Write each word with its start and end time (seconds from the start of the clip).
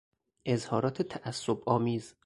اظهارات 0.45 1.01
تعصبآمیز 1.01 2.15